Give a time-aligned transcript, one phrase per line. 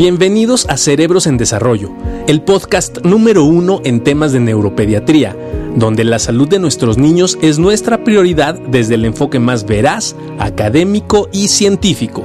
[0.00, 1.90] Bienvenidos a Cerebros en Desarrollo,
[2.26, 5.36] el podcast número uno en temas de neuropediatría,
[5.76, 11.28] donde la salud de nuestros niños es nuestra prioridad desde el enfoque más veraz, académico
[11.32, 12.24] y científico.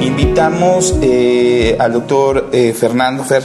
[0.00, 3.42] Invitamos eh, al doctor eh, Fernando Fer.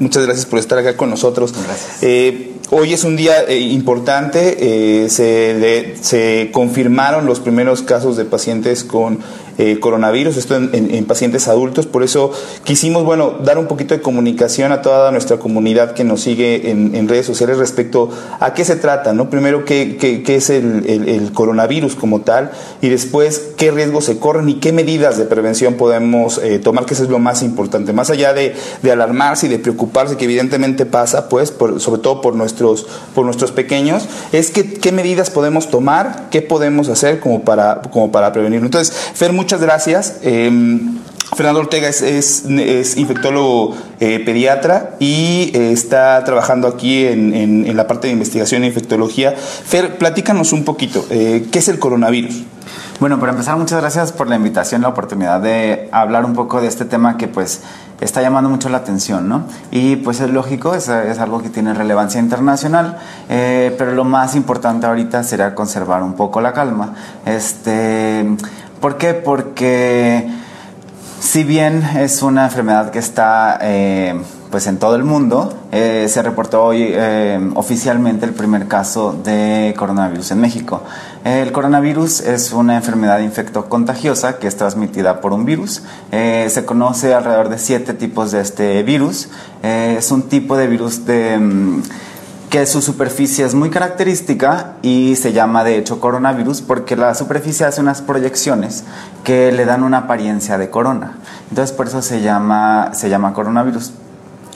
[0.00, 1.54] Muchas gracias por estar acá con nosotros.
[1.54, 2.02] Gracias.
[2.02, 8.24] Eh, Hoy es un día eh, importante, eh, se, se, confirmaron los primeros casos de
[8.24, 9.18] pacientes con
[9.58, 12.32] eh, coronavirus, esto en, pacientes adultos, por eso
[12.64, 17.08] quisimos, bueno, dar un poquito de comunicación a toda nuestra comunidad que nos sigue en,
[17.08, 18.10] redes sociales respecto
[18.40, 19.28] a qué se trata, ¿no?
[19.28, 24.54] Primero, qué, qué, es el, coronavirus como tal y después qué riesgos se corren y
[24.54, 28.54] qué medidas de prevención podemos tomar, que eso es lo más importante, más allá de,
[28.82, 32.72] de alarmarse y de preocuparse, que evidentemente pasa, pues, por, sobre todo por nuestro
[33.14, 38.12] por nuestros pequeños, es que, qué medidas podemos tomar, qué podemos hacer como para, como
[38.12, 38.66] para prevenirlo.
[38.66, 40.18] Entonces, Fer, muchas gracias.
[40.22, 41.00] Em,
[41.34, 42.44] Fernando Ortega es,
[42.96, 49.32] infectólogo eh, pediatra y eh, está trabajando aquí en, la parte de investigación e infectología.
[49.32, 52.44] Fer, platícanos un poquito, eh, ¿qué es el coronavirus?
[53.00, 56.68] Bueno, para empezar, muchas gracias por la invitación, la oportunidad de hablar un poco de
[56.68, 57.62] este tema que pues
[58.00, 59.44] está llamando mucho la atención, ¿no?
[59.72, 65.22] Y pues es lógico, es, algo que tiene relevancia internacional, pero lo más importante ahorita
[65.24, 66.94] será conservar un poco la calma.
[67.26, 68.26] Este,
[68.82, 69.14] ¿Por qué?
[69.14, 70.28] Porque
[71.20, 73.56] si bien es una enfermedad que está...
[73.62, 75.54] Eh, pues en todo el mundo.
[75.70, 80.82] Eh, se reportó hoy eh, oficialmente el primer caso de coronavirus en México.
[81.24, 85.84] El coronavirus es una enfermedad infectocontagiosa que es transmitida por un virus.
[86.10, 89.30] Se conoce alrededor de siete tipos de este virus.
[89.62, 91.38] es un tipo de virus de...
[91.38, 91.82] Mm,
[92.52, 97.64] que su superficie es muy característica y se llama de hecho coronavirus porque la superficie
[97.64, 98.84] hace unas proyecciones
[99.24, 101.16] que le dan una apariencia de corona.
[101.48, 103.92] Entonces por eso se llama, se llama coronavirus.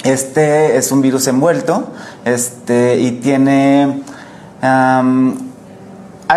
[0.05, 1.91] Este es un virus envuelto
[2.27, 4.03] este, y tiene...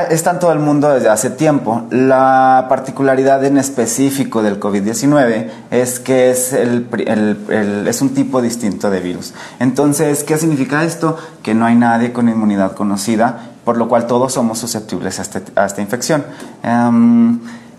[0.09, 1.83] está en todo el mundo desde hace tiempo.
[1.89, 9.33] La particularidad en específico del COVID-19 es que es, es un tipo distinto de virus.
[9.59, 11.17] Entonces, ¿qué significa esto?
[11.41, 15.41] Que no hay nadie con inmunidad conocida, por lo cual todos somos susceptibles a, este,
[15.55, 16.23] esta infección.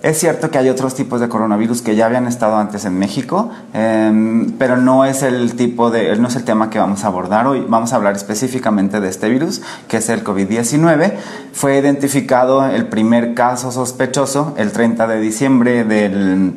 [0.03, 3.51] Es cierto que hay otros tipos de coronavirus que ya habían estado antes en México,
[3.75, 7.47] em, pero no es el tipo de, no es el tema que vamos a abordar
[7.47, 7.67] hoy.
[7.69, 11.13] Vamos a hablar específicamente de este virus, que es el COVID-19.
[11.53, 16.55] Fue identificado el primer caso sospechoso el 30 de diciembre del,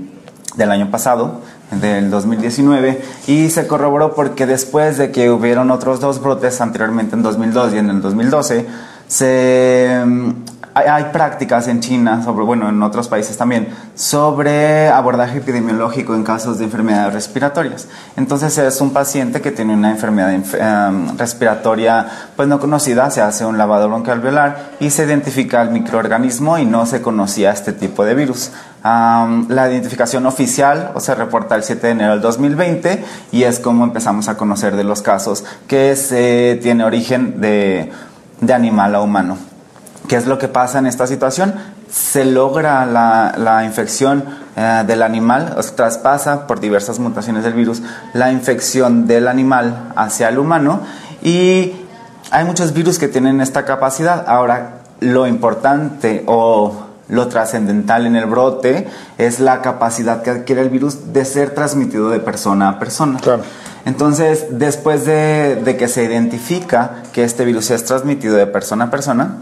[0.55, 1.41] del año pasado
[1.81, 7.23] del 2019 y se corroboró porque después de que hubieron otros dos brotes anteriormente en
[7.23, 8.65] 2002 y en el 2012
[9.07, 10.01] se
[10.73, 16.57] hay, prácticas en China, sobre, bueno, en otros países también, sobre abordaje epidemiológico en casos
[16.57, 17.88] de enfermedades respiratorias.
[18.17, 23.45] Entonces es un paciente que tiene una enfermedad em, respiratoria pues no conocida, se hace
[23.45, 28.16] un lavado broncoalveolar y se identifica el microorganismo y no se conocía este tipo de
[28.16, 28.51] virus.
[28.83, 33.85] la identificación oficial o se reporta el 7 de enero del 2020 y es como
[33.85, 37.91] empezamos a conocer de los casos que se tiene origen de,
[38.41, 39.52] de animal a humano.
[40.07, 41.53] ¿Qué es lo que pasa en esta situación?
[41.89, 44.25] Se logra la, infección
[44.55, 47.81] eh, del animal, o traspasa por diversas mutaciones del virus
[48.13, 50.81] la infección del animal hacia el humano
[51.21, 51.73] y
[52.31, 54.25] hay muchos virus que tienen esta capacidad.
[54.27, 58.87] Ahora, lo importante o lo trascendental en el brote
[59.17, 63.19] es la capacidad que adquiere el virus de ser transmitido de persona a persona.
[63.85, 68.91] Entonces, después de, de, que se identifica que este virus es transmitido de persona a
[68.91, 69.37] persona,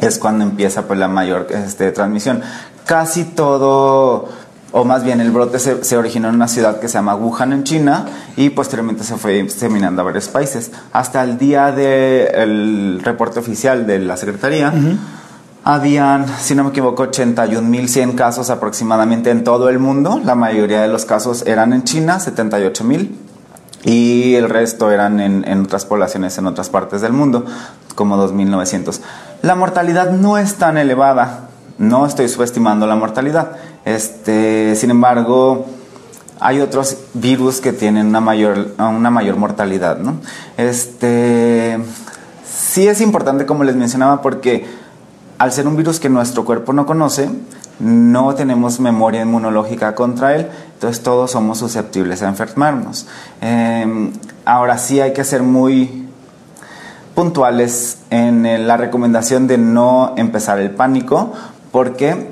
[0.00, 2.42] es cuando empieza pues la mayor este, transmisión.
[2.86, 4.28] Casi todo,
[4.72, 7.64] o más bien el brote se, originó en una ciudad que se llama Wuhan en
[7.64, 8.06] China
[8.36, 10.70] y posteriormente se fue diseminando a varios países.
[10.92, 14.72] Hasta el día del reporte oficial de la Secretaría,
[15.62, 20.20] habían, si no me equivoco, 81.100 casos aproximadamente en todo el mundo.
[20.24, 23.10] La mayoría de los casos eran en China, 78.000
[23.82, 27.44] y el resto eran en, en, otras poblaciones en otras partes del mundo,
[27.94, 29.00] como 2.900.
[29.42, 31.48] La mortalidad no es tan elevada,
[31.78, 33.52] no estoy subestimando la mortalidad.
[33.86, 35.66] Este, sin embargo,
[36.40, 39.98] hay otros virus que tienen una mayor, una mayor mortalidad.
[39.98, 40.16] ¿no?
[40.58, 41.78] Este,
[42.46, 44.66] sí es importante, como les mencionaba, porque
[45.38, 47.30] al ser un virus que nuestro cuerpo no conoce,
[47.78, 53.06] no tenemos memoria inmunológica contra él, entonces todos somos susceptibles a enfermarnos.
[53.40, 54.12] Em,
[54.44, 55.99] ahora sí hay que ser muy
[57.20, 61.34] puntuales en la recomendación de no empezar el pánico,
[61.70, 62.30] ¿Por qué?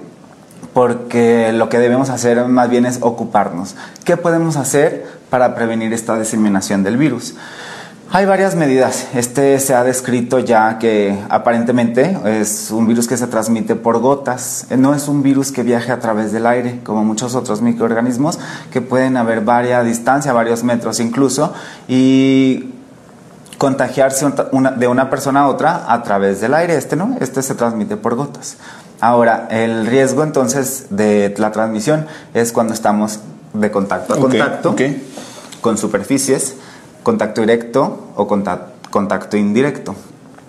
[0.73, 3.77] Porque lo que debemos hacer más bien es ocuparnos.
[4.05, 7.35] ¿Qué podemos hacer para prevenir esta diseminación del virus?
[8.11, 9.09] Hay varias medidas.
[9.15, 14.67] Este se ha descrito ya que aparentemente es un virus que se transmite por gotas.
[14.75, 18.39] No es un virus que viaje a través del aire, como muchos otros microorganismos
[18.73, 21.53] que pueden haber varias distancia, varios metros incluso,
[21.87, 22.78] y
[23.59, 24.27] contagiarse
[24.77, 26.77] de una persona a otra a través del aire.
[26.77, 28.57] Este no, este se transmite por gotas.
[29.01, 33.21] Ahora, el riesgo entonces de la transmisión es cuando estamos
[33.53, 34.77] de contacto a contacto
[35.61, 36.57] con superficies
[37.03, 39.95] contacto directo o contacto indirecto.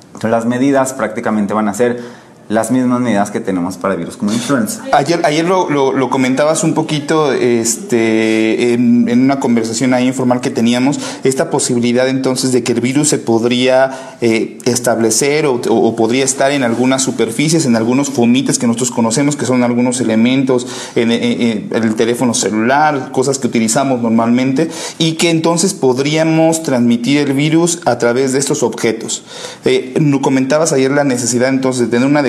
[0.08, 2.02] Entonces, las medidas prácticamente van a ser
[2.50, 4.84] las mismas medidas que tenemos para virus como influenza.
[4.92, 11.00] Ayer, ayer lo, lo, comentabas un poquito este, en, una conversación ahí informal que teníamos,
[11.24, 16.64] esta posibilidad entonces de que el virus se podría eh, establecer o, podría estar en
[16.64, 20.66] algunas superficies, en algunos fomites que nosotros conocemos, que son algunos elementos
[20.96, 27.82] en, el teléfono celular, cosas que utilizamos normalmente, y que entonces podríamos transmitir el virus
[27.86, 29.24] a través de estos objetos.
[29.66, 29.94] Eh,
[30.24, 32.24] comentabas ayer la necesidad entonces de tener una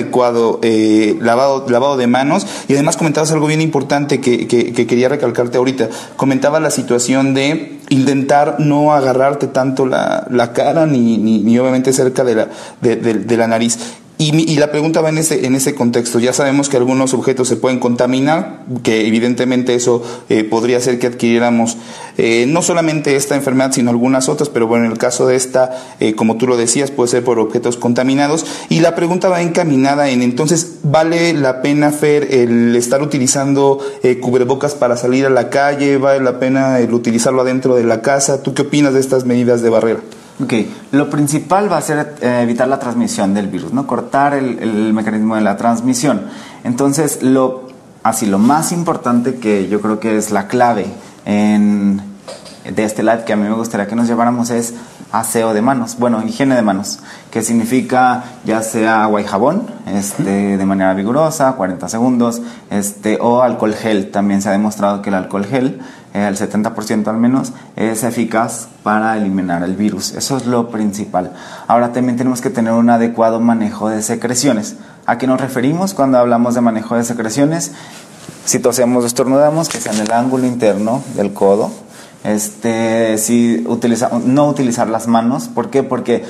[0.61, 2.45] eh, lavado, lavado de manos.
[2.67, 5.89] Y además comentabas algo bien importante que, quería recalcarte ahorita.
[6.15, 12.23] Comentaba la situación de intentar no agarrarte tanto la, la cara ni, ni, obviamente cerca
[12.23, 12.47] de la,
[12.81, 13.77] de la nariz.
[14.23, 16.19] Y, la pregunta va en ese, en ese contexto.
[16.19, 21.07] Ya sabemos que algunos objetos se pueden contaminar, que evidentemente eso eh, podría hacer que
[21.07, 21.75] adquiriéramos
[22.19, 25.71] eh, no solamente esta enfermedad, sino algunas otras, pero bueno, en el caso de esta,
[25.99, 28.45] eh, como tú lo decías, puede ser por objetos contaminados.
[28.69, 33.79] Y la pregunta va encaminada en, entonces, ¿vale la pena, Fer, el estar utilizando
[34.21, 35.97] cubrebocas para salir a la calle?
[35.97, 38.43] ¿Vale la pena el utilizarlo adentro de la casa?
[38.43, 40.01] ¿Tú qué opinas de estas medidas de barrera?
[40.41, 40.53] Ok,
[40.91, 43.85] lo principal va a ser eh, evitar la transmisión del virus, ¿no?
[43.85, 46.21] Cortar el, mecanismo de la transmisión.
[46.63, 47.67] Entonces, lo,
[48.01, 50.87] así, lo más importante que yo creo que es la clave
[51.25, 52.01] en,
[52.63, 54.73] de este live que a mí me gustaría que nos lleváramos es
[55.11, 56.99] aseo de manos, bueno, higiene de manos,
[57.31, 63.41] que significa ya sea agua y jabón, este, de manera vigorosa, 40 segundos, este, o
[63.41, 64.11] alcohol gel.
[64.11, 65.81] También se ha demostrado que el alcohol gel
[66.13, 70.11] el 70% al menos, es eficaz para eliminar el virus.
[70.13, 71.31] Eso es lo principal.
[71.67, 74.75] Ahora también tenemos que tener un adecuado manejo de secreciones.
[75.05, 77.71] ¿A qué nos referimos cuando hablamos de manejo de secreciones?
[78.45, 81.71] Si tosemos o estornudamos, que sea en el ángulo interno del codo.
[82.23, 83.65] Este, si
[84.25, 85.47] no utilizar las manos.
[85.47, 85.83] ¿Por qué?
[85.83, 86.23] Porque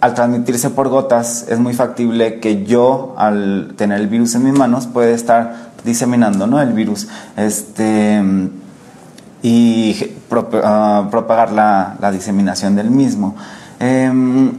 [0.00, 4.54] al transmitirse por gotas es muy factible que yo, al tener el virus en mis
[4.54, 6.60] manos, puede estar diseminando ¿no?
[6.60, 7.08] el virus.
[7.36, 8.22] Este
[9.42, 10.14] y
[10.62, 13.36] ah, propagar la, diseminación del mismo.
[13.78, 14.52] Em,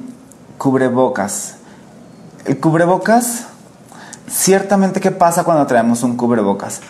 [0.57, 1.55] cubrebocas.
[2.45, 3.45] El cubrebocas,
[4.27, 6.81] ciertamente, ¿qué pasa cuando traemos un cubrebocas?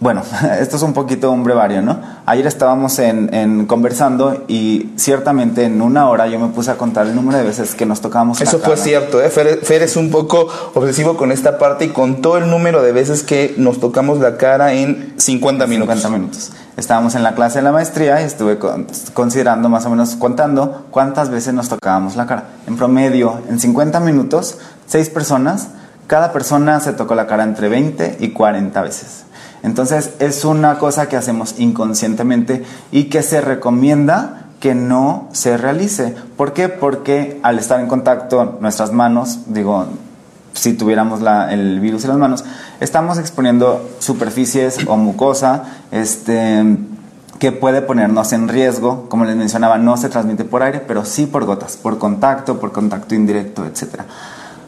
[0.00, 0.22] Bueno,
[0.60, 1.98] esto es un poquito un brevario, ¿no?
[2.26, 7.14] Ayer estábamos en, conversando y ciertamente en una hora yo me puse a contar el
[7.14, 8.40] número de veces que nos tocábamos.
[8.40, 9.30] Eso fue cierto, ¿eh?
[9.30, 13.54] Fer, es un poco obsesivo con esta parte y contó el número de veces que
[13.56, 15.94] nos tocamos la cara en 50 minutos.
[15.94, 16.52] 50 minutos.
[16.76, 18.58] Estábamos en la clase de la maestría y estuve
[19.12, 22.44] considerando más o menos contando cuántas veces nos tocábamos la cara.
[22.66, 25.68] En promedio, en 50 minutos, seis personas,
[26.08, 29.24] cada persona se tocó la cara entre 20 y 40 veces.
[29.64, 36.14] Entonces es una cosa que hacemos inconscientemente y que se recomienda que no se realice.
[36.36, 36.68] ¿Por qué?
[36.68, 39.86] Porque al estar en contacto nuestras manos, digo,
[40.52, 42.44] si tuviéramos el virus en las manos,
[42.80, 46.62] estamos exponiendo superficies o mucosa este,
[47.38, 49.08] que puede ponernos en riesgo.
[49.08, 52.70] Como les mencionaba, no se transmite por aire, pero sí por gotas, por contacto, por
[52.70, 54.02] contacto indirecto, etc.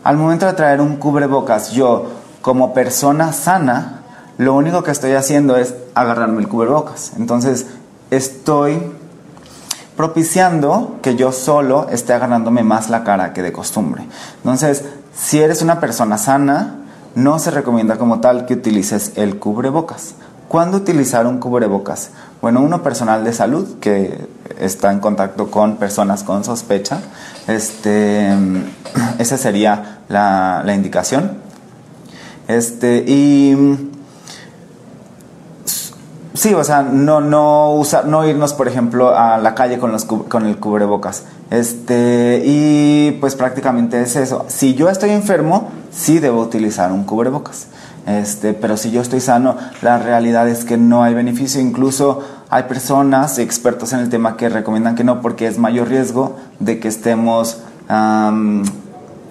[0.04, 2.06] Al momento de traer un cubrebocas, yo
[2.40, 4.02] como persona sana,
[4.38, 7.12] lo único que estoy haciendo es agarrarme el cubrebocas.
[7.16, 7.66] Entonces,
[8.10, 8.80] estoy
[9.96, 14.06] propiciando que yo solo esté agarrándome más la cara que de costumbre.
[14.36, 16.76] Entonces, si eres una persona sana,
[17.14, 20.14] no se recomienda como tal que utilices el cubrebocas.
[20.48, 22.10] ¿Cuándo utilizar un cubrebocas?
[22.40, 24.28] Bueno, uno personal de salud que
[24.60, 27.00] está en contacto con personas con sospecha,
[27.48, 28.32] este,
[29.18, 31.38] esa sería la, indicación.
[32.46, 33.90] Este, y
[36.36, 40.04] Sí, o sea, no, no, usar, no irnos, por ejemplo, a la calle con, los,
[40.04, 41.24] con el cubrebocas.
[41.50, 44.44] Este, y pues prácticamente es eso.
[44.48, 47.68] Si yo estoy enfermo, sí debo utilizar un cubrebocas.
[48.06, 51.58] Este, pero si yo estoy sano, la realidad es que no hay beneficio.
[51.58, 56.36] Incluso hay personas, expertos en el tema, que recomiendan que no, porque es mayor riesgo
[56.60, 57.62] de que estemos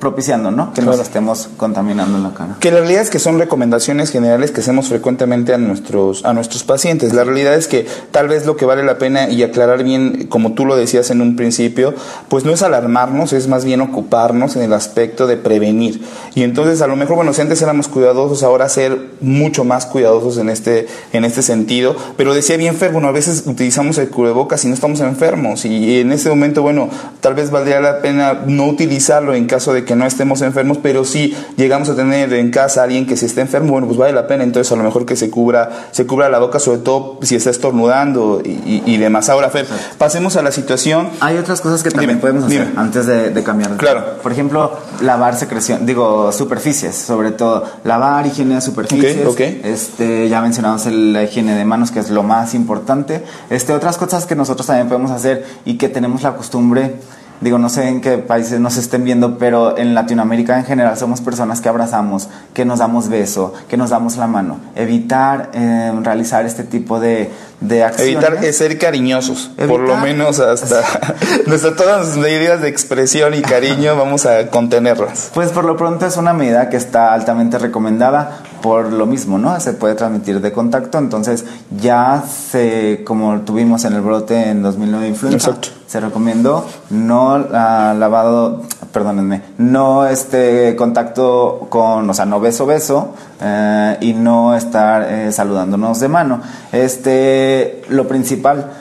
[0.05, 0.71] propiciando, ¿no?
[0.71, 2.57] Que nos estemos contaminando la cara.
[2.59, 6.63] Que la realidad es que son recomendaciones generales que hacemos frecuentemente a nuestros, a nuestros
[6.63, 7.12] pacientes.
[7.12, 10.53] La realidad es que tal vez lo que vale la pena y aclarar bien, como
[10.53, 11.95] tú lo decías en un principio,
[12.29, 16.03] pues no es alarmarnos, es más bien ocuparnos en el aspecto de prevenir.
[16.35, 20.38] Y entonces a lo mejor, bueno, si antes éramos cuidadosos, ahora ser mucho más cuidadosos
[20.38, 21.95] en este, en este sentido.
[22.15, 25.65] Pero decía bien Fer, bueno, a veces utilizamos el cubrebocas y no estamos enfermos.
[25.65, 26.89] Y en ese momento, bueno,
[27.21, 31.06] tal vez valdría la pena no utilizarlo en caso de que no estemos enfermos, pero
[31.06, 34.14] si llegamos a tener en casa a alguien que se esté enfermo, bueno, pues vale
[34.14, 37.20] la pena entonces a lo mejor que se cubra, se cubra la boca, sobre todo
[37.22, 39.30] si está estornudando y, demás.
[39.30, 41.10] Ahora, Fer, pasemos a la situación.
[41.20, 43.78] Hay otras cosas que también podemos hacer antes de, cambiar.
[43.78, 44.18] Claro.
[44.24, 44.72] Por ejemplo,
[45.02, 47.64] lavar secreción, digo, superficies, sobre todo.
[47.84, 49.25] Lavar, higiene de superficies.
[49.28, 53.24] Okay, Este, ya mencionamos la higiene de manos, que es lo más importante.
[53.50, 56.96] Este, otras cosas que nosotros también podemos hacer y que tenemos la costumbre
[57.42, 61.22] digo, no sé en qué países nos estén viendo, pero en Latinoamérica en general somos
[61.22, 64.58] personas que abrazamos, que nos damos beso, que nos damos la mano.
[64.75, 68.24] Evitar eh, realizar este tipo de, de acciones.
[68.24, 70.81] Evitar ser cariñosos, por lo menos hasta
[71.47, 75.31] nuestra, todas las medidas de expresión y cariño vamos a contenerlas.
[75.33, 79.59] Pues por lo pronto es una medida que está altamente recomendada por lo mismo, ¿no?
[79.59, 81.45] Se puede transmitir de contacto, entonces
[81.79, 88.63] ya se, como tuvimos en el brote en 2009 influenza, se recomendó no uh, lavado,
[88.96, 95.34] perdónenme, no este contacto con, o sea, no beso beso eh, y no estar eh,
[95.34, 96.40] saludándonos de mano.
[96.72, 98.72] Este, lo principal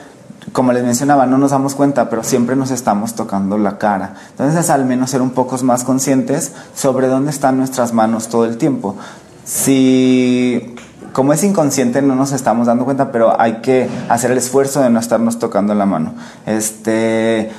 [0.53, 4.13] como les mencionaba, no nos damos cuenta, pero siempre nos estamos tocando la cara.
[4.29, 8.55] Entonces, al menos ser un poco más conscientes sobre dónde están nuestras manos todo el
[8.57, 8.95] tiempo
[9.45, 10.75] si
[11.13, 14.89] como es inconsciente no nos estamos dando cuenta, pero hay que hacer el esfuerzo de
[14.89, 16.13] no estarnos tocando la mano.
[16.45, 17.51] Este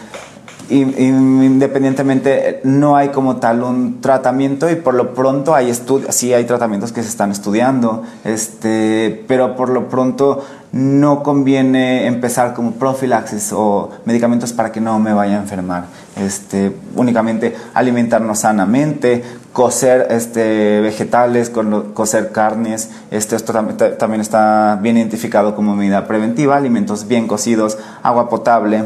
[0.68, 6.44] independientemente no hay como tal un tratamiento y por lo pronto hay estudios, sí hay
[6.44, 13.52] tratamientos que se están estudiando, este, pero por lo pronto no conviene empezar como profilaxis
[13.52, 15.86] o medicamentos para que no me vaya a enfermar.
[16.16, 21.50] Este, únicamente alimentarnos sanamente, cocer este, vegetales,
[21.94, 22.90] cocer carnes.
[23.10, 23.54] Este, esto
[23.98, 28.84] también está bien identificado como medida preventiva, alimentos bien cocidos, agua potable,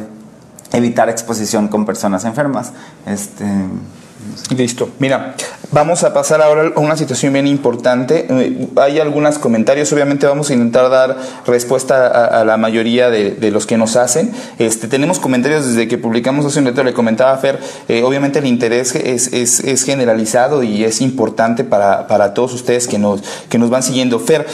[0.72, 2.72] evitar exposición con personas enfermas.
[3.06, 3.44] Este,
[4.54, 4.90] Listo.
[4.98, 5.34] Mira,
[5.70, 8.26] vamos a pasar ahora a una situación bien importante.
[8.28, 13.66] Eh, hay algunos comentarios, obviamente vamos a intentar dar respuesta a, la mayoría de, los
[13.66, 14.32] que nos hacen.
[14.58, 18.40] Este, tenemos comentarios desde que publicamos hace un rato, le comentaba a Fer, eh, obviamente
[18.40, 23.58] el interés es, es, generalizado y es importante para, para todos ustedes que nos, que
[23.58, 24.18] nos van siguiendo.
[24.18, 24.46] Fer,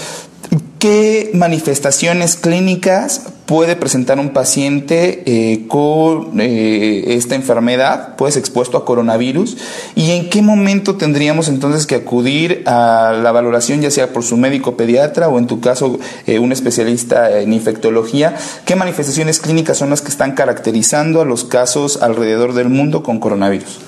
[0.87, 8.85] ¿Qué manifestaciones clínicas puede presentar un paciente eh, con eh, esta enfermedad, pues expuesto a
[8.85, 9.57] coronavirus?
[9.97, 14.37] ¿Y en qué momento tendríamos entonces que acudir a la valoración, ya sea por su
[14.37, 18.37] médico pediatra o en tu caso eh, un especialista en infectología?
[18.65, 23.19] ¿Qué manifestaciones clínicas son las que están caracterizando a los casos alrededor del mundo con
[23.19, 23.81] coronavirus?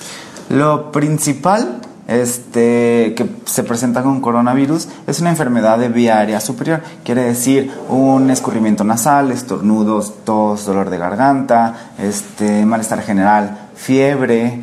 [0.49, 6.81] Lo principal este, que se presenta con coronavirus es una enfermedad de vía aérea superior.
[7.05, 14.63] Quiere decir un escurrimiento nasal, estornudos, tos, dolor de garganta, este, malestar general, fiebre,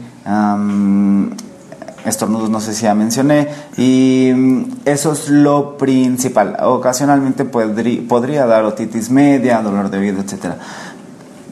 [2.03, 3.47] estornudos no sé si ya mencioné,
[3.77, 6.57] y mm, eso es lo principal.
[6.63, 10.55] Ocasionalmente podría dar otitis media, dolor de oído, etc.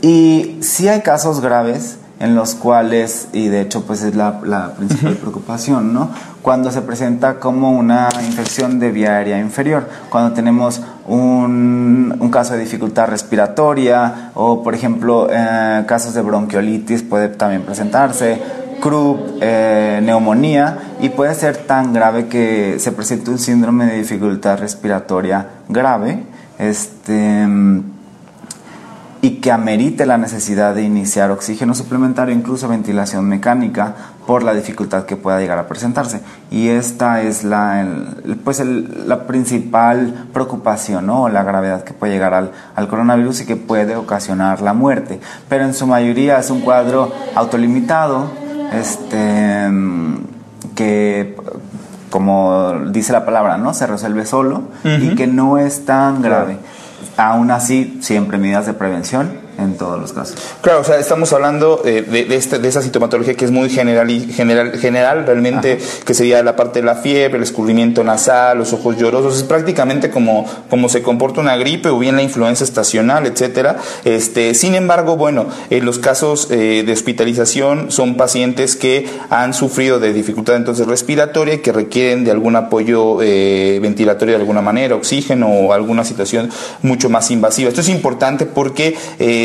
[0.01, 4.39] Y si hay casos graves, en los cuales, y de hecho pues es la,
[4.77, 6.09] principal preocupación, ¿no?
[6.41, 12.53] Cuando se presenta como una infección de vía aérea inferior, cuando tenemos un, un caso
[12.53, 18.41] de dificultad respiratoria o por ejemplo eh, casos de bronquiolitis puede también presentarse,
[18.79, 24.59] croup, eh, neumonía y puede ser tan grave que se presente un síndrome de dificultad
[24.59, 26.23] respiratoria grave.
[26.57, 27.45] Este,
[29.23, 33.95] y que amerite la necesidad de iniciar oxígeno suplementario, incluso ventilación mecánica,
[34.27, 36.19] por la dificultad que pueda llegar a presentarse.
[36.51, 37.87] Y esta es la,
[38.43, 41.29] pues la principal preocupación, ¿no?
[41.29, 45.21] la gravedad que puede llegar al, al coronavirus y que puede ocasionar la muerte.
[45.47, 48.29] Pero en su mayoría es un cuadro autolimitado,
[48.73, 49.71] este,
[50.75, 51.37] que
[52.09, 53.73] como dice la palabra, ¿no?
[53.73, 56.59] Se resuelve solo y que no es tan grave.
[57.17, 60.35] Aún así, siempre medidas de prevención en todos los casos.
[60.61, 63.69] Claro, o sea, estamos hablando eh, de, de, este, de, esa sintomatología que es muy
[63.69, 66.03] general, general, general realmente, Ajá.
[66.05, 70.09] que sería la parte de la fiebre, el escurrimiento nasal, los ojos llorosos, es prácticamente
[70.09, 73.77] como, como se comporta una gripe o bien la influenza estacional, etcétera.
[74.05, 79.99] Este, sin embargo, bueno, en los casos eh, de hospitalización son pacientes que han sufrido
[79.99, 84.95] de dificultad entonces respiratoria y que requieren de algún apoyo eh, ventilatorio de alguna manera,
[84.95, 86.49] oxígeno o alguna situación
[86.81, 87.69] mucho más invasiva.
[87.69, 89.42] Esto es importante porque eh,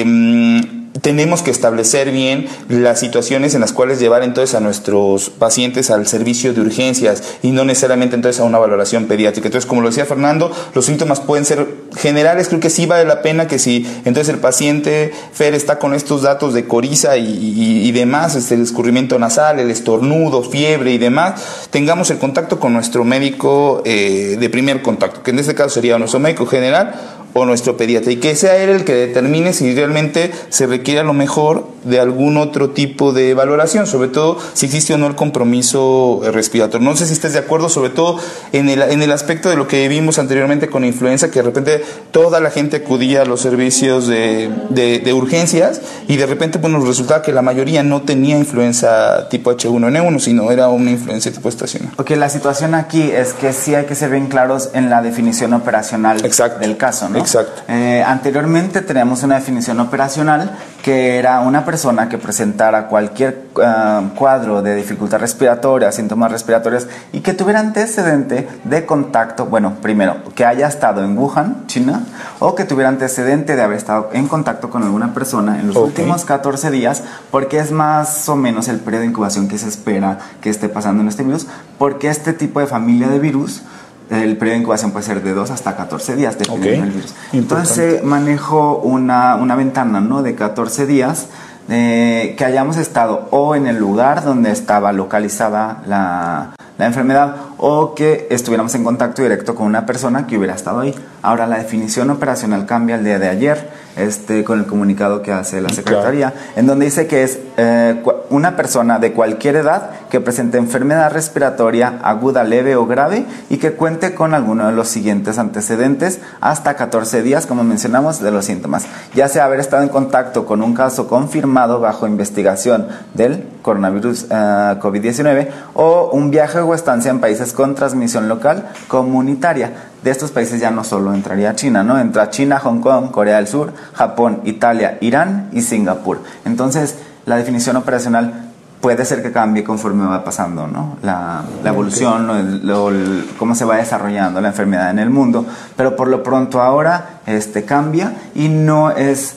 [1.01, 6.07] tenemos que establecer bien las situaciones en las cuales llevar entonces a nuestros pacientes al
[6.07, 9.49] servicio de urgencias y no necesariamente entonces a una valoración pediátrica.
[9.49, 13.23] Entonces, como lo decía Fernando, los síntomas pueden ser generales, creo que sí vale la
[13.23, 18.35] pena que si entonces el paciente Fer está con estos datos de coriza y demás,
[18.35, 23.83] este, el escurrimiento nasal, el estornudo, fiebre y demás, tengamos el contacto con nuestro médico
[23.85, 28.13] eh, de primer contacto, que en este caso sería nuestro médico general o nuestro pediatra
[28.13, 32.01] y que sea él el que determine si realmente se requiere a lo mejor de
[32.01, 36.87] algún otro tipo de valoración, sobre todo si existe o no el compromiso respiratorio.
[36.89, 38.19] No sé si estés de acuerdo, sobre todo
[38.53, 41.85] en el, en el aspecto de lo que vimos anteriormente con influenza, que de repente
[42.11, 46.73] toda la gente acudía a los servicios de, de, de urgencias y de repente pues,
[46.73, 51.49] nos resultaba que la mayoría no tenía influenza tipo H1N1, sino era una influenza tipo
[51.49, 51.93] estacional.
[51.97, 55.53] Ok, la situación aquí es que sí hay que ser bien claros en la definición
[55.53, 56.61] operacional Exacto.
[56.61, 57.25] del caso, ¿no?
[57.25, 57.63] Exacto.
[57.69, 64.63] Eh, anteriormente teníamos una definición operacional que era una persona que presentara cualquier uh, cuadro
[64.63, 70.67] de dificultad respiratoria, síntomas respiratorios y que tuviera antecedente de contacto, bueno, primero, que haya
[70.67, 72.05] estado en Wuhan, China,
[72.39, 75.89] o que tuviera antecedente de haber estado en contacto con alguna persona en los okay.
[75.89, 80.19] últimos 14 días, porque es más o menos el periodo de incubación que se espera
[80.41, 81.47] que esté pasando en este virus,
[81.77, 83.63] porque este tipo de familia de virus
[84.11, 86.81] el periodo de incubación puede ser de 2 hasta 14 días, dependiendo okay.
[86.81, 87.15] del virus.
[87.33, 90.23] Entonces manejo una, una ventana ¿no?
[90.23, 91.27] de 14 días
[91.69, 97.95] eh, que hayamos estado o en el lugar donde estaba localizada la, la enfermedad o
[97.95, 100.95] que estuviéramos en contacto directo con una persona que hubiera estado ahí.
[101.21, 105.61] Ahora la definición operacional cambia el día de ayer este, con el comunicado que hace
[105.61, 106.47] la Secretaría, claro.
[106.57, 108.01] en donde dice que es eh,
[108.31, 113.73] una persona de cualquier edad que presente enfermedad respiratoria aguda, leve o grave y que
[113.73, 118.87] cuente con alguno de los siguientes antecedentes hasta 14 días, como mencionamos, de los síntomas.
[119.13, 124.35] Ya sea haber estado en contacto con un caso confirmado bajo investigación del coronavirus uh,
[124.81, 129.73] COVID-19 o un viaje o estancia en países con transmisión local comunitaria.
[130.05, 131.99] De estos países ya no solo entraría China, ¿no?
[131.99, 136.21] Entra China, Hong Kong, Corea del Sur, Japón, Italia, Irán y Singapur.
[136.45, 136.95] Entonces,
[137.29, 138.49] la definición operacional
[138.81, 140.97] puede ser que cambie conforme va pasando, ¿no?
[141.03, 142.91] La, la evolución, lo,
[143.39, 145.45] cómo se va desarrollando la enfermedad en el mundo.
[145.77, 149.37] Pero por lo pronto ahora este, cambia y no es,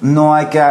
[0.00, 0.62] no hay que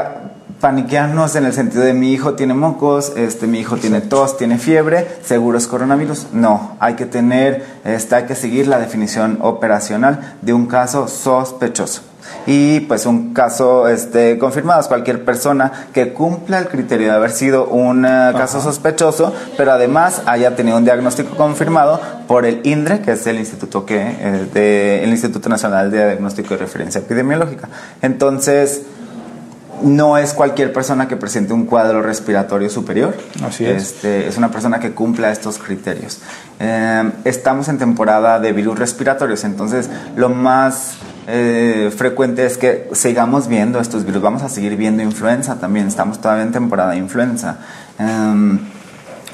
[0.59, 4.57] paniquearnos en el sentido de mi hijo tiene mocos, este, mi hijo tiene tos, tiene
[4.57, 6.27] fiebre, seguro es coronavirus.
[6.33, 12.08] No, hay que tener, este, hay que seguir la definición operacional de un caso sospechoso.
[12.45, 17.31] Y pues un caso este, confirmado es cualquier persona que cumpla el criterio de haber
[17.31, 23.01] sido un uh, caso sospechoso, pero además haya tenido un diagnóstico confirmado por el INDRE,
[23.01, 27.69] que es el Instituto, que, eh, de, el Instituto Nacional de Diagnóstico y Referencia Epidemiológica.
[28.01, 28.83] Entonces,
[29.81, 33.15] no es cualquier persona que presente un cuadro respiratorio superior.
[33.43, 33.83] Así es.
[33.83, 36.19] Este, es una persona que cumpla estos criterios.
[36.59, 43.47] Eh, estamos en temporada de virus respiratorios, entonces lo más eh, frecuente es que sigamos
[43.47, 44.21] viendo estos virus.
[44.21, 45.87] Vamos a seguir viendo influenza también.
[45.87, 47.57] Estamos todavía en temporada de influenza.
[47.99, 48.59] Eh,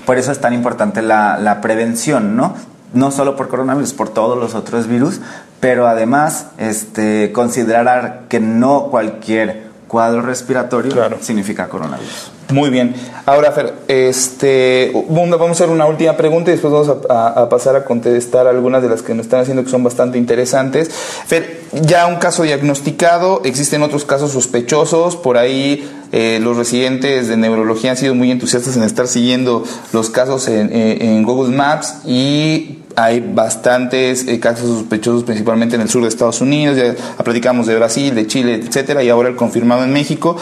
[0.05, 2.53] por eso es tan importante la, la prevención, ¿no?
[2.95, 5.19] no solo por coronavirus, por todos los otros virus,
[5.59, 9.64] pero además este, considerar que no cualquier
[9.95, 11.19] cuadro respiratorio claro.
[11.21, 12.29] significa coronavirus.
[12.51, 12.93] Muy bien.
[13.25, 17.85] Ahora, Fer, este, vamos a hacer una última pregunta y después vamos a, pasar a
[17.85, 20.89] contestar algunas de las que nos están haciendo que son bastante interesantes.
[20.89, 27.37] Fer, ya un caso diagnosticado, existen otros casos sospechosos, por ahí eh, los residentes de
[27.37, 31.99] neurología han sido muy entusiastas en estar siguiendo los casos en, en, en Google Maps
[32.05, 37.67] y hay bastantes eh, casos sospechosos, principalmente en el sur de Estados Unidos, ya platicamos
[37.67, 40.37] de Brasil, de Chile, etcétera, y ahora el confirmado en México.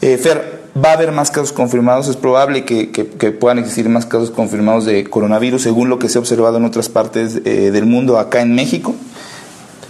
[0.00, 4.06] Eh, Fer, va a haber más casos confirmados, es probable que, que, puedan existir más
[4.06, 7.86] casos confirmados de coronavirus, según lo que se ha observado en otras partes eh, del
[7.86, 8.94] mundo, acá en México.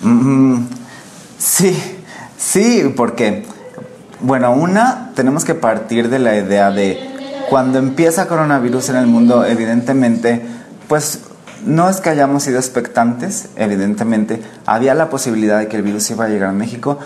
[0.02, 0.64] Mm,
[1.38, 1.74] sí,
[2.36, 3.44] sí, porque,
[4.20, 6.98] bueno, una, tenemos que partir de la idea de
[7.48, 10.42] cuando empieza coronavirus en el mundo, evidentemente,
[10.88, 11.20] pues
[11.64, 16.24] no es que hayamos sido expectantes, evidentemente, había la posibilidad de que el virus iba
[16.24, 16.98] a llegar a México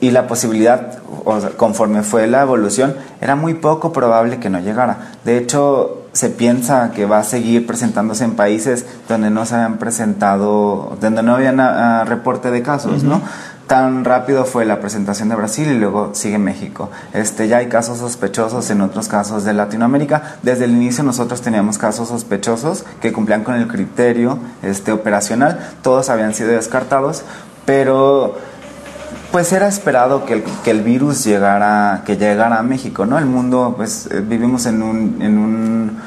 [0.00, 4.60] y la posibilidad, o sea, conforme fue la evolución, era muy poco probable que no
[4.60, 5.12] llegara.
[5.24, 9.78] De hecho, se piensa que va a seguir presentándose en países donde no se habían
[9.78, 13.22] presentado, donde no había reporte de casos, ¿no?
[13.66, 16.88] Tan rápido fue la presentación de Brasil y luego sigue México.
[17.12, 20.36] Este, ya hay casos sospechosos en otros casos de Latinoamérica.
[20.42, 25.72] Desde el inicio nosotros teníamos casos sospechosos que cumplían con el criterio este, operacional.
[25.82, 27.24] Todos habían sido descartados,
[27.64, 28.36] pero
[29.32, 33.18] pues era esperado que el, que el virus llegara, que llegara a México, ¿no?
[33.18, 35.98] El mundo, pues eh, vivimos en un, en un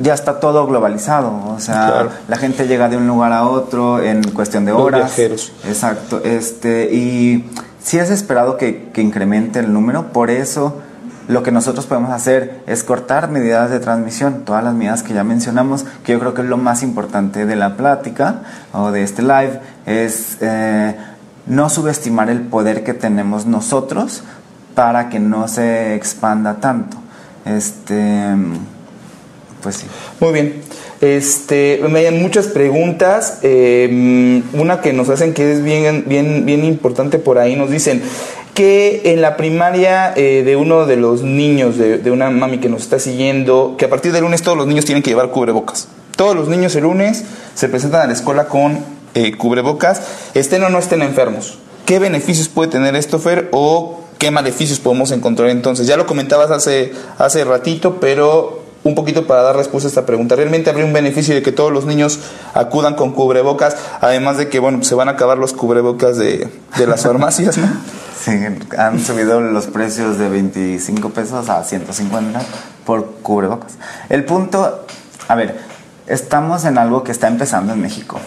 [0.00, 4.22] ya está todo globalizado, o sea, la gente llega de un lugar a otro en
[4.32, 5.16] cuestión de horas.
[5.16, 5.52] viajeros.
[5.66, 7.50] Exacto, este, y
[7.82, 10.80] sí es esperado que, que, incremente el número, por eso
[11.28, 15.24] lo que nosotros podemos hacer es cortar medidas de transmisión, todas las medidas que ya
[15.24, 18.42] mencionamos, que yo creo que es lo más importante de la plática
[18.72, 20.38] o de este live, es...
[20.40, 20.96] Eh,
[21.46, 24.22] no subestimar el poder que tenemos nosotros
[24.74, 26.96] para que no se expanda tanto.
[27.44, 28.34] Este,
[29.62, 29.86] pues sí.
[30.20, 30.60] Muy bien.
[31.00, 33.38] Este, me hay muchas preguntas.
[33.42, 37.56] Em, una que nos hacen que es bien, bien, bien importante por ahí.
[37.56, 38.02] Nos dicen
[38.54, 42.82] que en la primaria eh, de uno de los niños, de, una mami que nos
[42.82, 45.88] está siguiendo, que a partir del lunes todos los niños tienen que llevar cubrebocas.
[46.16, 48.78] Todos los niños el lunes se presentan a la escuela con
[49.14, 50.02] eh, cubrebocas,
[50.34, 51.58] estén o no estén enfermos.
[51.86, 53.48] ¿Qué beneficios puede tener esto, Fer?
[53.52, 55.86] ¿O qué maleficios podemos encontrar entonces?
[55.86, 60.34] Ya lo comentabas hace, hace ratito, pero un poquito para dar respuesta a esta pregunta.
[60.34, 62.20] ¿Realmente habría un beneficio de que todos los niños
[62.54, 63.76] acudan con cubrebocas?
[64.00, 67.68] Además de que, bueno, se van a acabar los cubrebocas de, de las farmacias, ¿no?
[68.22, 68.30] Sí,
[68.78, 72.40] han subido los precios de 25 pesos a 150
[72.86, 73.72] por cubrebocas.
[74.10, 74.86] El punto,
[75.26, 75.58] a ver,
[76.06, 78.20] estamos en algo que está empezando en México.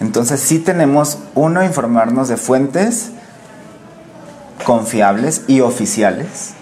[0.00, 3.12] Entonces sí tenemos, uno, informarnos de fuentes
[4.64, 6.54] confiables y oficiales.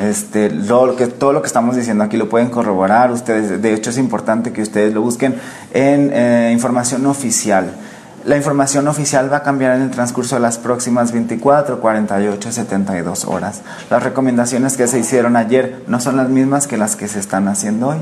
[0.00, 3.60] Este, todo lo que estamos diciendo aquí lo pueden corroborar ustedes.
[3.60, 5.36] De hecho, es importante que ustedes lo busquen
[5.72, 7.74] en eh, información oficial.
[8.24, 13.24] La información oficial va a cambiar en el transcurso de las próximas 24, 48, 72
[13.24, 13.62] horas.
[13.88, 17.48] Las recomendaciones que se hicieron ayer no son las mismas que las que se están
[17.48, 17.98] haciendo hoy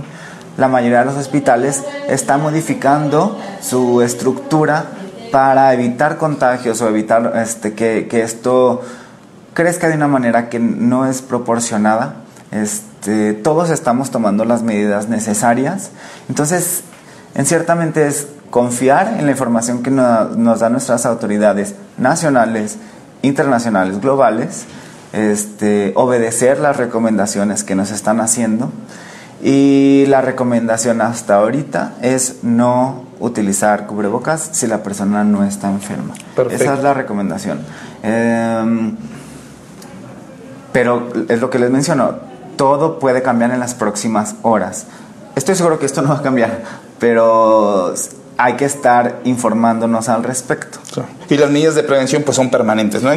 [0.59, 4.85] la mayoría de los hospitales está modificando su estructura
[5.31, 8.83] para evitar contagios o evitar este, que, esto
[9.59, 12.15] crezca de una manera que no es proporcionada.
[12.53, 15.91] Este, todos estamos tomando las medidas necesarias.
[16.29, 16.85] Entonces,
[17.35, 22.77] en ciertamente es confiar en la información que nos, nos dan nuestras autoridades nacionales,
[23.23, 24.67] internacionales, globales,
[25.13, 28.71] este, obedecer las recomendaciones que nos están haciendo
[29.43, 36.15] y la recomendación hasta ahorita es no utilizar cubrebocas si la persona no está enferma.
[36.49, 37.59] Esa es la recomendación.
[38.05, 38.93] Eh,
[40.79, 42.15] pero es lo que les menciono,
[42.55, 44.87] todo puede cambiar en las próximas horas.
[45.35, 46.63] Estoy seguro que esto no va a cambiar,
[47.01, 47.93] pero
[48.37, 50.79] hay que estar informándonos al respecto.
[51.31, 53.11] Y las medidas de prevención pues son permanentes, ¿no?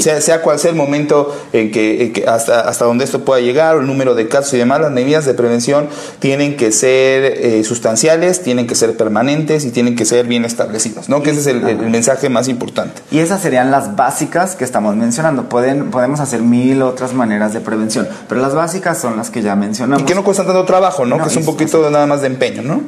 [0.00, 3.80] Sea, sea, cual sea el momento en que, hasta, hasta donde esto pueda llegar, o
[3.80, 8.42] el número de casos y demás, las medidas de prevención tienen que ser eh, sustanciales,
[8.42, 11.22] tienen que ser permanentes y tienen que ser bien establecidas, ¿no?
[11.22, 13.02] Que ese es el, mensaje más importante.
[13.10, 15.48] Y esas serían las básicas que estamos mencionando.
[15.48, 19.56] Pueden, podemos hacer mil otras maneras de prevención, pero las básicas son las que ya
[19.56, 20.02] mencionamos.
[20.02, 21.18] Y que no cuestan tanto trabajo, ¿no?
[21.18, 22.82] que es un poquito nada más de empeño, ¿no?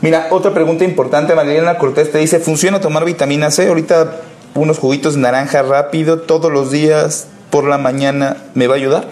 [0.00, 3.68] Mira, otra pregunta importante, Mariana Cortés te dice, ¿funciona tomar vitamina C?
[3.68, 4.15] Ahorita
[4.56, 9.08] unos juguitos naranja rápido todos los días por la mañana, ¿me va a ayudar?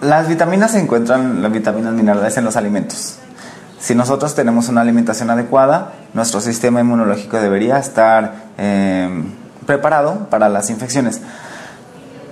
[0.00, 3.16] Las vitaminas se encuentran, las vitaminas minerales en los alimentos.
[3.78, 9.24] Si nosotros tenemos una alimentación adecuada, nuestro sistema inmunológico debería estar eh,
[9.66, 11.20] preparado para las infecciones.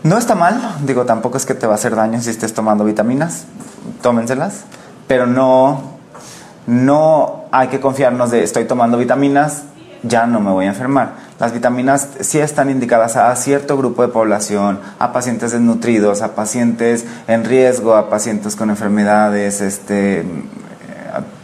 [0.03, 2.85] No está mal, digo, tampoco es que te va a hacer daño si estés tomando
[2.85, 3.45] vitaminas,
[4.01, 4.63] tómenselas,
[5.07, 6.01] pero no
[6.67, 9.63] no hay que confiarnos de estoy tomando vitaminas,
[10.03, 11.15] ya no me voy a enfermar.
[11.39, 17.05] Las vitaminas sí están indicadas a cierto grupo de población, a pacientes desnutridos, a pacientes
[17.29, 20.25] en riesgo, a pacientes con enfermedades, este,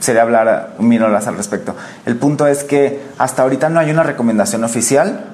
[0.01, 1.75] sería hablar minoras al respecto.
[2.05, 5.33] El punto es que hasta ahorita no hay una recomendación oficial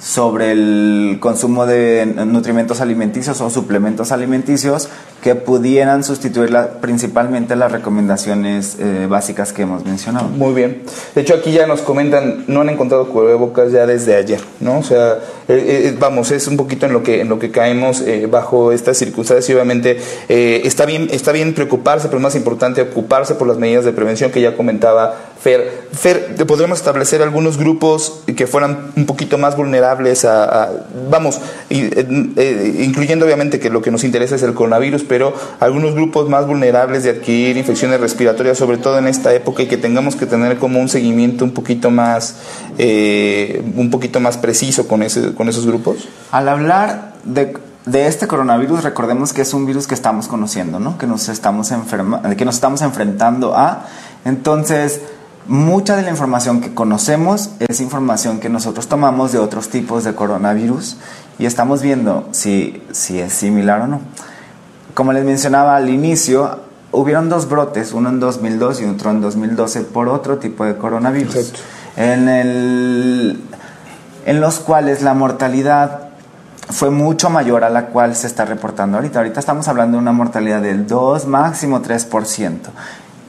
[0.00, 4.88] sobre el consumo de nutrimentos alimenticios o suplementos alimenticios
[5.26, 10.28] que pudieran sustituir principalmente las recomendaciones eh, básicas que hemos mencionado.
[10.28, 10.84] Muy bien.
[11.16, 14.78] De hecho, aquí ya nos comentan, no han encontrado cubrebocas ya desde ayer, ¿no?
[14.78, 15.14] O sea,
[15.48, 18.98] eh, eh, vamos, es un poquito en lo que, en lo que caemos bajo estas
[18.98, 23.84] circunstancias y obviamente está, bien, está bien preocuparse, pero más importante ocuparse por las medidas
[23.84, 25.86] de prevención que ya comentaba Fer.
[25.92, 30.70] Fer, ¿podríamos establecer algunos grupos que fueran un poquito más vulnerables a,
[31.10, 36.28] vamos, incluyendo obviamente que lo que nos interesa es el coronavirus, pero pero algunos grupos
[36.28, 40.26] más vulnerables de adquirir infecciones respiratorias, sobre todo en esta época, y que tengamos que
[40.26, 42.36] tener como un seguimiento un poquito más,
[42.76, 46.06] eh, un poquito más preciso con, ese, con esos grupos?
[46.32, 50.98] Al hablar de, de este coronavirus, recordemos que es un virus que estamos conociendo, ¿no?
[50.98, 53.86] que, nos estamos enferma, que nos estamos enfrentando a.
[54.26, 55.00] Entonces,
[55.48, 60.14] mucha de la información que conocemos es información que nosotros tomamos de otros tipos de
[60.14, 60.98] coronavirus
[61.38, 64.00] y estamos viendo si, si es similar o no
[64.96, 66.58] como les mencionaba al inicio,
[66.90, 71.52] hubieron dos brotes, uno en 2002 y otro en 2012 por otro tipo de coronavirus.
[71.98, 73.38] En, el,
[74.24, 76.08] en los cuales la mortalidad
[76.70, 79.18] fue mucho mayor a la cual se está reportando ahorita.
[79.18, 82.58] Ahorita estamos hablando de una mortalidad del 2, máximo 3%.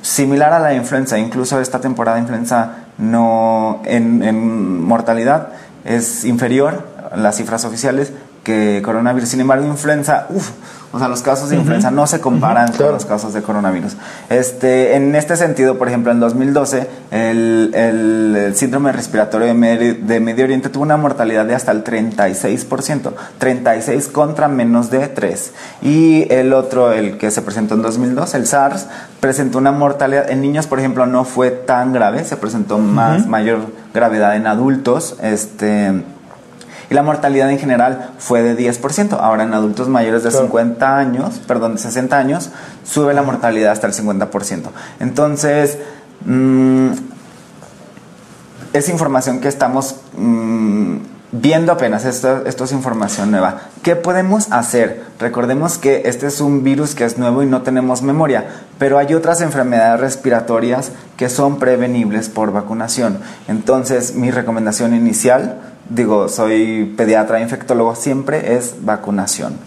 [0.01, 5.49] Similar a la influenza, incluso esta temporada de influenza no, en, en mortalidad
[5.83, 8.13] es inferior a las cifras oficiales
[8.45, 9.27] que coronavirus.
[9.27, 10.51] Sin embargo, influenza, uff,
[10.93, 13.97] o sea, los casos de influenza no se comparan con los casos de coronavirus.
[14.29, 20.69] Este, en este sentido, por ejemplo, en 2012, el, el, síndrome respiratorio de Medio, Oriente
[20.69, 25.51] tuvo una mortalidad de hasta el 36%, 36 contra menos de 3.
[25.81, 28.87] Y el otro, el que se presentó en 2002, el SARS,
[29.19, 33.59] presentó una mortalidad, en niños, por ejemplo, no fue tan grave, se presentó más, mayor
[33.93, 36.03] gravedad en adultos, este
[36.89, 39.17] y la mortalidad en general fue de 10%.
[39.19, 42.49] Ahora en adultos mayores de 50 años, perdón, de 60 años,
[42.83, 44.69] sube la mortalidad hasta el 50%.
[44.99, 45.77] Entonces,
[46.25, 46.89] mm,
[48.73, 50.97] es información que estamos mm,
[51.31, 53.61] viendo apenas, esto, esto es información nueva.
[53.83, 55.03] ¿Qué podemos hacer?
[55.19, 58.45] Recordemos que este es un virus que es nuevo y no tenemos memoria,
[58.77, 63.19] pero hay otras enfermedades respiratorias que son prevenibles por vacunación.
[63.47, 69.57] Entonces, mi recomendación inicial digo, soy pediatra, infectólogo, siempre es vacunación.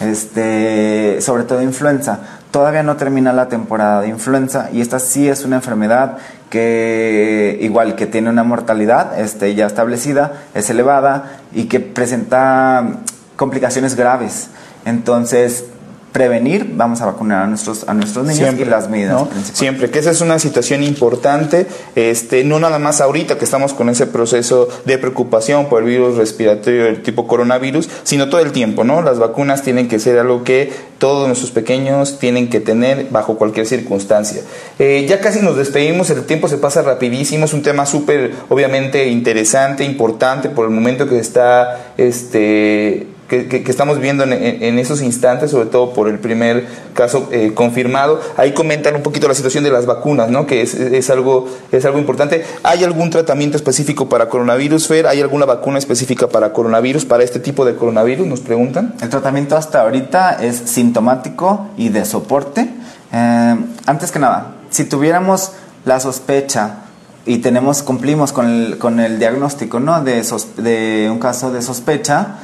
[0.00, 2.20] Este, sobre todo influenza.
[2.50, 7.94] Todavía no termina la temporada de influenza y esta sí es una enfermedad que igual
[7.94, 13.02] que tiene una mortalidad este, ya establecida, es elevada y que presenta
[13.36, 14.48] complicaciones graves.
[14.84, 15.66] Entonces,
[16.12, 19.22] prevenir, vamos a vacunar a nuestros, a nuestros niños Siempre, y las medidas.
[19.52, 23.88] Siempre, que esa es una situación importante, este, no nada más ahorita que estamos con
[23.88, 28.82] ese proceso de preocupación por el virus respiratorio del tipo coronavirus, sino todo el tiempo,
[28.82, 29.02] ¿no?
[29.02, 33.66] Las vacunas tienen que ser algo que todos nuestros pequeños tienen que tener bajo cualquier
[33.66, 34.42] circunstancia.
[34.78, 39.08] Eh, ya casi nos despedimos, el tiempo se pasa rapidísimo, es un tema súper, obviamente,
[39.08, 45.66] interesante, importante por el momento que está, este que, estamos viendo en, esos instantes, sobre
[45.66, 48.20] todo por el primer caso eh, confirmado.
[48.36, 50.46] Ahí comentan un poquito la situación de las vacunas, ¿no?
[50.46, 52.44] que es, algo, es algo importante.
[52.64, 55.06] ¿Hay algún tratamiento específico para coronavirus, Fer?
[55.06, 58.26] ¿Hay alguna vacuna específica para coronavirus, para este tipo de coronavirus?
[58.26, 58.94] Nos preguntan.
[59.00, 62.68] El tratamiento hasta ahorita es sintomático y de soporte.
[63.12, 65.52] Eh, antes que nada, si tuviéramos
[65.84, 66.78] la sospecha
[67.26, 70.02] y tenemos cumplimos con el, con el diagnóstico ¿no?
[70.02, 70.24] de,
[70.56, 72.38] de un caso de sospecha,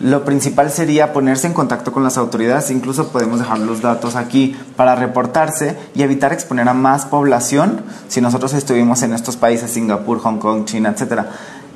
[0.00, 4.56] lo principal sería ponerse en contacto con las autoridades, incluso podemos dejar los datos aquí
[4.76, 10.18] para reportarse y evitar exponer a más población si nosotros estuvimos en estos países, Singapur,
[10.20, 11.30] Hong Kong, China, etcétera,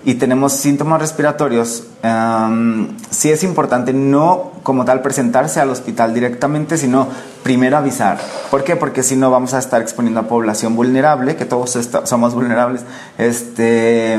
[0.06, 6.78] y tenemos síntomas respiratorios, um, sí es importante no como tal presentarse al hospital directamente,
[6.78, 7.08] sino
[7.42, 8.18] primero avisar.
[8.48, 8.76] ¿Por qué?
[8.76, 12.82] Porque si no vamos a estar exponiendo a población vulnerable, que todos somos vulnerables,
[13.18, 14.16] este,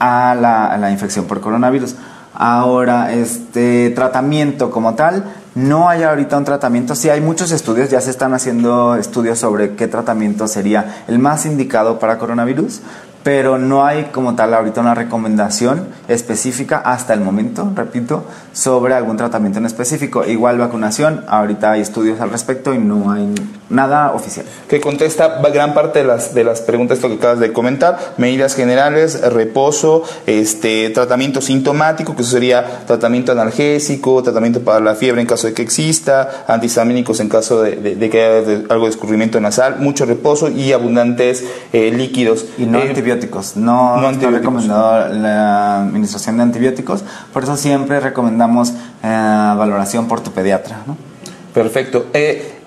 [0.00, 1.94] a la infección por coronavirus.
[2.40, 5.24] Ahora, este tratamiento como tal,
[5.56, 6.94] no hay ahorita un tratamiento.
[6.94, 11.46] Sí hay muchos estudios, ya se están haciendo estudios sobre qué tratamiento sería el más
[11.46, 12.80] indicado para coronavirus,
[13.28, 19.18] pero no hay como tal ahorita una recomendación específica hasta el momento, repito, sobre algún
[19.18, 20.24] tratamiento en específico.
[20.24, 23.34] Igual vacunación, ahorita hay estudios al respecto y no hay
[23.68, 24.46] nada oficial.
[24.66, 29.20] Que contesta gran parte de las, de las preguntas que acabas de comentar, medidas generales,
[29.20, 35.48] reposo, este, tratamiento sintomático, que eso sería tratamiento analgésico, tratamiento para la fiebre en caso
[35.48, 40.48] de que exista, antihistamínicos en caso de, que haya algo de escurrimiento nasal, mucho reposo
[40.48, 42.46] y abundantes eh, líquidos.
[42.56, 48.00] Y no eh, antibióticos, no, no está recomendado la administración de antibióticos, por eso siempre
[48.00, 50.78] recomendamos eh, valoración por tu pediatra.
[50.86, 50.96] ¿no?
[51.52, 52.06] Perfecto.
[52.12, 52.57] Eh,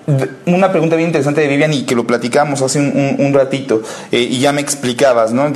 [0.46, 4.40] una pregunta bien interesante de Vivian y que lo platicamos hace un, ratito eh, y
[4.40, 5.48] ya me explicabas, ¿no?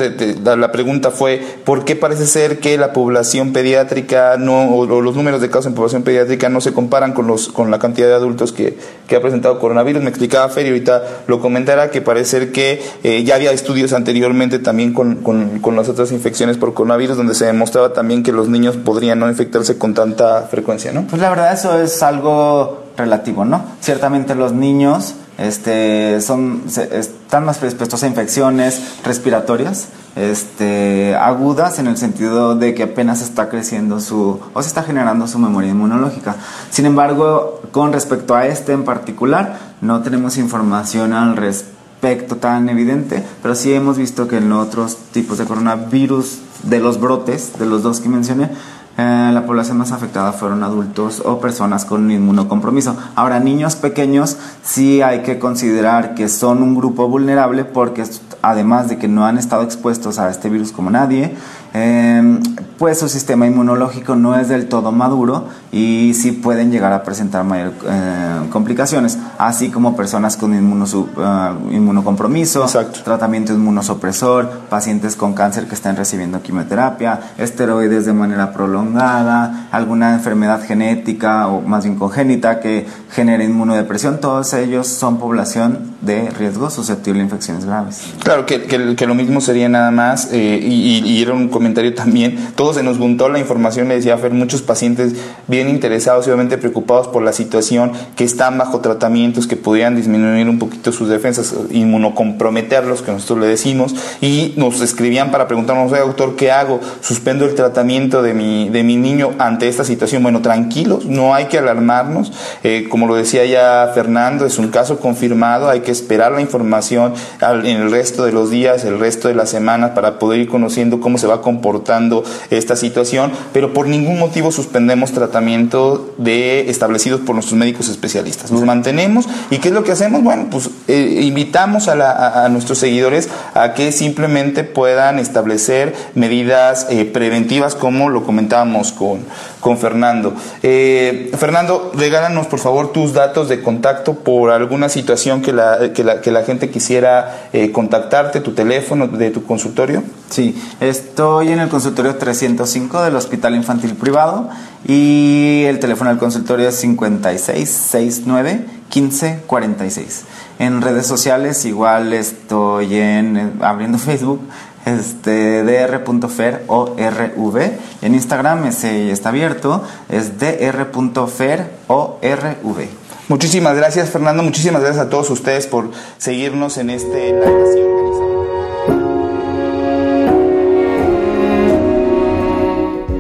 [0.56, 5.40] la pregunta fue, ¿por qué parece ser que la población pediátrica no, o, los números
[5.40, 8.52] de casos en población pediátrica no se comparan con, los, con la cantidad de adultos
[8.52, 8.78] que,
[9.14, 10.02] ha presentado coronavirus?
[10.02, 13.92] Me explicaba Fer y ahorita lo comentará que parece ser que eh, ya había estudios
[13.92, 18.32] anteriormente también con, con, con las otras infecciones por coronavirus donde se demostraba también que
[18.32, 21.06] los niños podrían no infectarse con tanta frecuencia, ¿no?
[21.08, 23.62] Pues la verdad eso es algo relativo, ¿no?
[23.80, 31.98] Ciertamente los niños este, son, están más predispuestos a infecciones respiratorias este, agudas en el
[31.98, 36.36] sentido de que apenas está creciendo su, o se está generando su memoria inmunológica.
[36.70, 43.22] Sin embargo, con respecto a este en particular, no tenemos información al respecto tan evidente,
[43.42, 47.82] pero sí hemos visto que en otros tipos de coronavirus, de los brotes, de los
[47.82, 48.50] dos que mencioné,
[48.98, 52.96] eh, la población más afectada fueron adultos o personas con inmunocompromiso.
[53.14, 58.04] Ahora, niños pequeños sí hay que considerar que son un grupo vulnerable porque
[58.40, 61.36] además de que no han estado expuestos a este virus como nadie,
[61.78, 62.38] eh,
[62.78, 67.44] pues su sistema inmunológico no es del todo maduro y sí pueden llegar a presentar
[67.44, 72.66] mayor eh, complicaciones, así como personas con uh, inmunocompromiso,
[73.04, 80.62] tratamiento inmunosupresor, pacientes con cáncer que están recibiendo quimioterapia, esteroides de manera prolongada, alguna enfermedad
[80.62, 87.20] genética o más bien congénita que genere inmunodepresión, todos ellos son población de riesgo susceptible
[87.20, 88.02] a infecciones graves.
[88.22, 92.72] Claro, que, que, lo mismo sería nada más, eh, y, era un comentario también, todo
[92.72, 95.14] se nos juntó la información, le decía Fer, muchos pacientes
[95.48, 100.58] bien interesados obviamente preocupados por la situación, que están bajo tratamientos que podrían disminuir un
[100.58, 106.52] poquito sus defensas, inmunocomprometerlos, que nosotros le decimos, y nos escribían para preguntarnos, doctor, ¿qué
[106.52, 106.80] hago?
[107.00, 110.22] ¿Suspendo el tratamiento de mi, de mi niño ante esta situación?
[110.22, 114.98] Bueno, tranquilos, no hay que alarmarnos, eh, como lo decía ya Fernando, es un caso
[115.00, 119.34] confirmado, hay que esperar la información en el resto de los días, el resto de
[119.34, 124.18] las semanas, para poder ir conociendo cómo se va comportando esta situación, pero por ningún
[124.18, 128.50] motivo suspendemos tratamiento de establecidos por nuestros médicos especialistas.
[128.50, 130.22] Los mantenemos y ¿qué es lo que hacemos?
[130.22, 137.74] Bueno, pues eh, invitamos a, nuestros seguidores a que simplemente puedan establecer medidas eh, preventivas
[137.74, 139.20] como lo comentábamos con,
[139.60, 140.34] con Fernando.
[140.62, 146.04] Eh, Fernando, regálanos por favor tus datos de contacto por alguna situación que la, que
[146.04, 150.02] la, que la gente quisiera eh, contactarte, tu teléfono de tu consultorio.
[150.30, 154.48] Sí, estoy en el consultorio 305 del Hospital Infantil Privado
[154.86, 160.24] y el teléfono del consultorio es 5669 1546.
[160.58, 164.40] En redes sociales igual estoy en abriendo Facebook
[164.86, 167.72] este, dr.fer o rv.
[168.02, 173.05] En Instagram ese está abierto, es dr.fer o rv.
[173.28, 177.34] Muchísimas gracias Fernando, muchísimas gracias a todos ustedes por seguirnos en este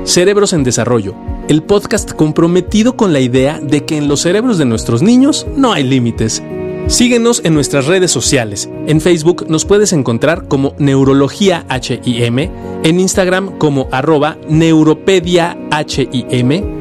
[0.04, 1.14] Cerebros en Desarrollo,
[1.48, 5.72] el podcast comprometido con la idea de que en los cerebros de nuestros niños no
[5.72, 6.42] hay límites
[6.88, 8.70] Síguenos en nuestras redes sociales.
[8.86, 12.38] En Facebook nos puedes encontrar como Neurología HIM,
[12.84, 16.75] en Instagram como arroba Neuropedia HIM.